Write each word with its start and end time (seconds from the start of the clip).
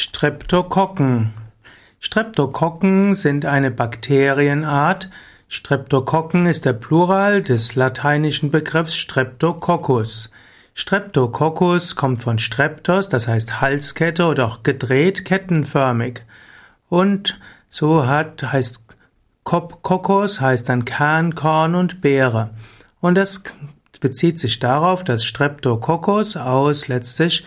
Streptokokken. 0.00 1.32
Streptokokken 1.98 3.14
sind 3.14 3.44
eine 3.44 3.72
Bakterienart. 3.72 5.10
Streptokokken 5.48 6.46
ist 6.46 6.66
der 6.66 6.74
Plural 6.74 7.42
des 7.42 7.74
lateinischen 7.74 8.52
Begriffs 8.52 8.94
Streptococcus. 8.94 10.30
Streptococcus 10.72 11.96
kommt 11.96 12.22
von 12.22 12.38
Streptos, 12.38 13.08
das 13.08 13.26
heißt 13.26 13.60
Halskette 13.60 14.26
oder 14.26 14.46
auch 14.46 14.62
gedreht 14.62 15.24
kettenförmig. 15.24 16.22
Und 16.88 17.40
so 17.68 18.06
hat, 18.06 18.44
heißt 18.44 18.80
Kokos 19.42 20.40
heißt 20.40 20.68
dann 20.68 20.84
Kern, 20.84 21.34
Korn 21.34 21.74
und 21.74 22.00
Beere. 22.00 22.50
Und 23.00 23.16
das 23.16 23.42
bezieht 24.00 24.38
sich 24.38 24.60
darauf, 24.60 25.02
dass 25.02 25.24
Streptococcus 25.24 26.36
aus 26.36 26.86
letztlich 26.86 27.44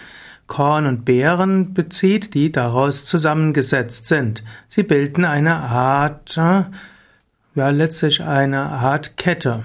Korn 0.48 0.86
und 0.86 1.06
Beeren 1.06 1.74
bezieht, 1.74 2.34
die 2.34 2.52
daraus 2.52 3.06
zusammengesetzt 3.06 4.08
sind. 4.08 4.44
Sie 4.68 4.84
bilden 4.84 5.26
eine 5.26 5.56
Art, 5.56 6.36
ja, 6.36 6.70
letztlich 7.56 8.24
eine 8.24 8.62
Art 8.62 9.18
Kette. 9.18 9.64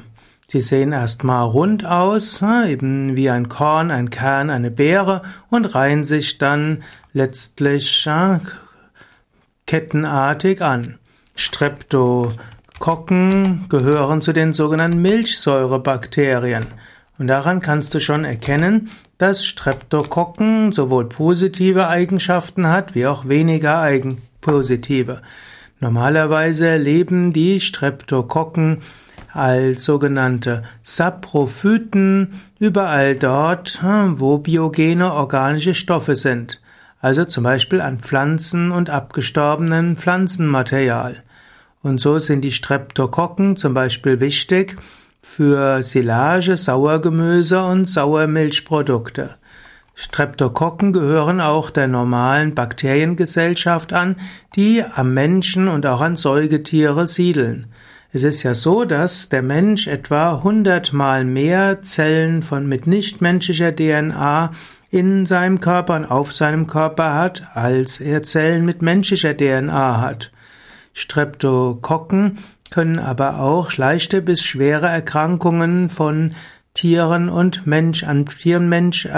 Sie 0.48 0.60
sehen 0.60 0.92
erstmal 0.92 1.44
rund 1.44 1.84
aus, 1.84 2.40
eben 2.42 3.16
wie 3.16 3.30
ein 3.30 3.48
Korn, 3.48 3.90
ein 3.90 4.10
Kern, 4.10 4.48
eine 4.48 4.70
Beere 4.70 5.22
und 5.50 5.74
reihen 5.74 6.04
sich 6.04 6.38
dann 6.38 6.84
letztlich 7.12 8.04
ja, 8.04 8.40
kettenartig 9.66 10.62
an. 10.62 11.00
Streptokokken 11.34 13.68
gehören 13.68 14.22
zu 14.22 14.32
den 14.32 14.52
sogenannten 14.52 15.02
Milchsäurebakterien. 15.02 16.68
Und 17.18 17.26
daran 17.26 17.60
kannst 17.60 17.92
du 17.95 18.00
schon 18.00 18.24
erkennen, 18.24 18.88
dass 19.18 19.44
Streptokokken 19.44 20.72
sowohl 20.72 21.08
positive 21.08 21.88
Eigenschaften 21.88 22.68
hat, 22.68 22.94
wie 22.94 23.06
auch 23.06 23.28
weniger 23.28 23.80
eigen 23.80 24.22
positive. 24.40 25.22
Normalerweise 25.80 26.76
leben 26.76 27.32
die 27.32 27.60
Streptokokken 27.60 28.82
als 29.32 29.84
sogenannte 29.84 30.62
Saprophyten 30.82 32.40
überall 32.58 33.16
dort, 33.16 33.80
wo 33.82 34.38
biogene 34.38 35.12
organische 35.12 35.74
Stoffe 35.74 36.16
sind. 36.16 36.60
Also 37.01 37.26
zum 37.26 37.45
Beispiel 37.45 37.82
an 37.82 37.98
Pflanzen 37.98 38.73
und 38.73 38.88
abgestorbenen 38.88 39.96
Pflanzenmaterial. 39.96 41.23
Und 41.82 42.01
so 42.01 42.18
sind 42.18 42.40
die 42.40 42.52
Streptokokken 42.52 43.56
zum 43.56 43.74
Beispiel 43.74 44.20
wichtig 44.20 44.76
für 45.35 45.82
Silage, 45.82 46.57
Sauergemüse 46.57 47.63
und 47.63 47.87
Sauermilchprodukte. 47.87 49.37
Streptokokken 49.95 50.93
gehören 50.93 51.41
auch 51.41 51.71
der 51.71 51.88
normalen 51.88 52.55
Bakteriengesellschaft 52.55 53.93
an, 53.93 54.16
die 54.54 54.82
am 54.82 55.13
Menschen 55.13 55.69
und 55.69 55.85
auch 55.87 56.01
an 56.01 56.16
Säugetiere 56.16 57.07
siedeln. 57.07 57.66
Es 58.13 58.24
ist 58.24 58.45
ja 58.45 58.54
so, 58.54 58.85
dass 58.85 59.29
der 59.29 59.43
Mensch 59.43 59.88
etwa 59.88 60.43
hundertmal 60.43 61.24
mehr 61.24 61.82
Zellen 61.82 62.43
von 62.43 62.66
mit 62.66 62.87
nichtmenschlicher 62.87 63.77
DNA 63.77 64.53
in 64.91 65.27
seinem 65.27 65.60
Körper 65.60 65.97
und 65.97 66.06
auf 66.06 66.32
seinem 66.32 66.66
Körper 66.66 67.15
hat, 67.15 67.43
als 67.53 68.00
er 68.00 68.22
Zellen 68.22 68.65
mit 68.65 68.81
menschlicher 68.81 69.37
DNA 69.37 70.00
hat. 70.00 70.32
Streptokokken 70.94 72.38
können 72.70 72.98
aber 72.98 73.41
auch 73.41 73.76
leichte 73.76 74.22
bis 74.22 74.42
schwere 74.42 74.86
Erkrankungen 74.86 75.88
von 75.88 76.34
Tieren 76.75 77.28
und 77.28 77.66
Mensch 77.66 78.04
an 78.04 78.26
Tieren 78.26 78.69
Mensch 78.69 79.08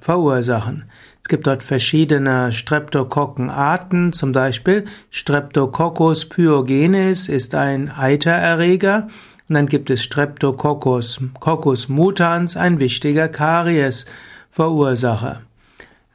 verursachen. 0.00 0.84
Es 1.22 1.28
gibt 1.28 1.46
dort 1.46 1.62
verschiedene 1.62 2.52
Streptokokkenarten, 2.52 4.12
zum 4.12 4.32
Beispiel 4.32 4.84
Streptococcus 5.10 6.28
pyogenes 6.28 7.28
ist 7.28 7.54
ein 7.54 7.90
Eitererreger 7.90 9.08
und 9.48 9.54
dann 9.54 9.66
gibt 9.66 9.90
es 9.90 10.02
Streptococcus 10.02 11.20
Coccus 11.40 11.88
mutans, 11.88 12.56
ein 12.56 12.80
wichtiger 12.80 13.28
Karies-Verursacher. 13.28 15.42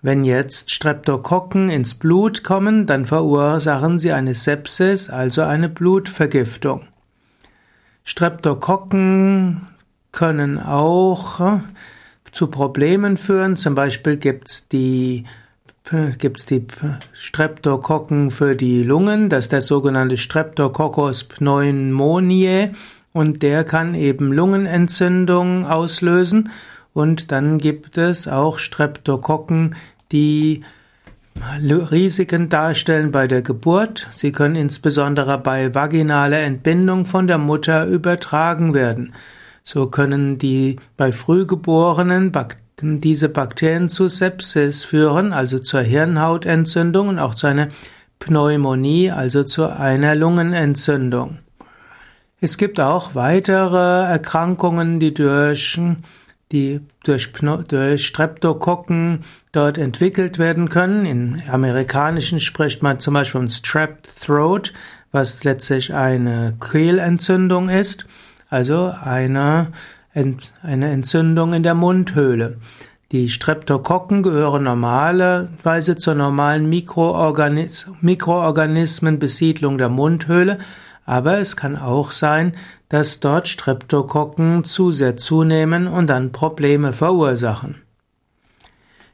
Wenn 0.03 0.23
jetzt 0.23 0.71
Streptokokken 0.71 1.69
ins 1.69 1.93
Blut 1.93 2.43
kommen, 2.43 2.87
dann 2.87 3.05
verursachen 3.05 3.99
sie 3.99 4.11
eine 4.11 4.33
Sepsis, 4.33 5.11
also 5.11 5.43
eine 5.43 5.69
Blutvergiftung. 5.69 6.87
Streptokokken 8.03 9.67
können 10.11 10.59
auch 10.59 11.39
äh, 11.39 11.59
zu 12.31 12.47
Problemen 12.47 13.15
führen. 13.15 13.55
Zum 13.55 13.75
Beispiel 13.75 14.17
gibt's 14.17 14.67
die 14.67 15.25
gibt's 16.19 16.45
die 16.45 16.65
Streptokokken 17.11 18.31
für 18.31 18.55
die 18.55 18.83
Lungen, 18.83 19.29
das 19.29 19.45
ist 19.45 19.51
der 19.51 19.61
sogenannte 19.61 20.15
Streptococcus 20.17 21.25
pneumoniae 21.25 22.71
und 23.13 23.43
der 23.43 23.63
kann 23.63 23.95
eben 23.95 24.31
Lungenentzündung 24.31 25.65
auslösen 25.65 26.49
und 26.93 27.31
dann 27.31 27.57
gibt 27.57 27.97
es 27.97 28.27
auch 28.27 28.57
Streptokokken, 28.57 29.75
die 30.11 30.63
Risiken 31.59 32.49
darstellen 32.49 33.11
bei 33.11 33.27
der 33.27 33.41
Geburt. 33.41 34.07
Sie 34.11 34.31
können 34.31 34.55
insbesondere 34.55 35.37
bei 35.37 35.73
vaginaler 35.73 36.39
Entbindung 36.39 37.05
von 37.05 37.27
der 37.27 37.37
Mutter 37.37 37.85
übertragen 37.85 38.73
werden. 38.73 39.13
So 39.63 39.87
können 39.87 40.37
die 40.37 40.77
bei 40.97 41.11
Frühgeborenen 41.11 42.31
diese 42.81 43.29
Bakterien 43.29 43.89
zu 43.89 44.07
Sepsis 44.07 44.83
führen, 44.83 45.33
also 45.33 45.59
zur 45.59 45.81
Hirnhautentzündung 45.81 47.09
und 47.09 47.19
auch 47.19 47.35
zu 47.35 47.47
einer 47.47 47.67
Pneumonie, 48.19 49.11
also 49.11 49.43
zu 49.43 49.65
einer 49.67 50.15
Lungenentzündung. 50.15 51.39
Es 52.39 52.57
gibt 52.57 52.79
auch 52.79 53.13
weitere 53.13 54.03
Erkrankungen, 54.03 54.99
die 54.99 55.13
durch 55.13 55.79
die 56.51 56.81
durch, 57.03 57.31
durch 57.67 58.05
Streptokokken 58.05 59.23
dort 59.51 59.77
entwickelt 59.77 60.37
werden 60.37 60.69
können. 60.69 61.05
In 61.05 61.43
amerikanischen 61.49 62.39
spricht 62.39 62.83
man 62.83 62.99
zum 62.99 63.13
Beispiel 63.13 63.41
von 63.41 63.49
Strep 63.49 64.03
Throat, 64.03 64.73
was 65.11 65.43
letztlich 65.43 65.93
eine 65.93 66.55
Kehlentzündung 66.59 67.69
ist, 67.69 68.05
also 68.49 68.93
eine, 69.01 69.67
eine 70.13 70.91
Entzündung 70.91 71.53
in 71.53 71.63
der 71.63 71.75
Mundhöhle. 71.75 72.57
Die 73.11 73.27
Streptokokken 73.27 74.23
gehören 74.23 74.63
normalerweise 74.63 75.97
zur 75.97 76.15
normalen 76.15 76.69
Mikroorganis 76.69 77.89
Mikroorganismenbesiedlung 77.99 79.77
der 79.77 79.89
Mundhöhle, 79.89 80.59
aber 81.05 81.39
es 81.39 81.57
kann 81.57 81.75
auch 81.75 82.11
sein, 82.11 82.55
dass 82.91 83.21
dort 83.21 83.47
Streptokokken 83.47 84.65
zu 84.65 84.91
sehr 84.91 85.15
zunehmen 85.15 85.87
und 85.87 86.07
dann 86.07 86.33
Probleme 86.33 86.91
verursachen. 86.91 87.81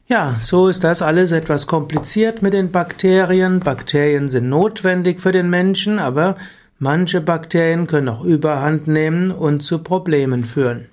Ja, 0.08 0.34
so 0.40 0.66
ist 0.66 0.82
das 0.82 1.00
alles 1.00 1.30
etwas 1.30 1.68
kompliziert 1.68 2.42
mit 2.42 2.54
den 2.54 2.72
Bakterien. 2.72 3.60
Bakterien 3.60 4.28
sind 4.28 4.48
notwendig 4.48 5.20
für 5.20 5.30
den 5.30 5.48
Menschen, 5.48 6.00
aber 6.00 6.36
manche 6.80 7.20
Bakterien 7.20 7.86
können 7.86 8.08
auch 8.08 8.24
überhand 8.24 8.88
nehmen 8.88 9.30
und 9.30 9.62
zu 9.62 9.78
Problemen 9.78 10.42
führen. 10.42 10.86